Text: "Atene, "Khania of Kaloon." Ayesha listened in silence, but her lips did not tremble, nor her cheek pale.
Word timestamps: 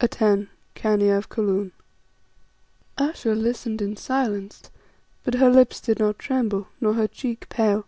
"Atene, 0.00 0.48
"Khania 0.74 1.18
of 1.18 1.28
Kaloon." 1.28 1.72
Ayesha 2.96 3.34
listened 3.34 3.82
in 3.82 3.96
silence, 3.98 4.70
but 5.24 5.34
her 5.34 5.50
lips 5.50 5.78
did 5.78 5.98
not 5.98 6.18
tremble, 6.18 6.68
nor 6.80 6.94
her 6.94 7.06
cheek 7.06 7.46
pale. 7.50 7.84